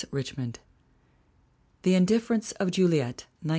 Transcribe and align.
RICHMOND 0.09 0.57
The 1.83 1.93
Indifference 1.93 2.53
of 2.53 2.71
Juliet, 2.71 3.27
1905. 3.43 3.49